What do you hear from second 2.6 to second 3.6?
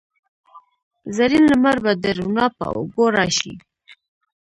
اوږو راشي